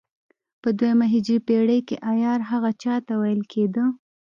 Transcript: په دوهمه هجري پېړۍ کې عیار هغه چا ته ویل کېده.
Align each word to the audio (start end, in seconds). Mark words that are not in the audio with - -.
په 0.61 0.69
دوهمه 0.77 1.05
هجري 1.13 1.37
پېړۍ 1.47 1.79
کې 1.87 1.95
عیار 2.09 2.39
هغه 2.51 2.71
چا 2.83 2.95
ته 3.05 3.13
ویل 3.21 3.41
کېده. 3.51 3.85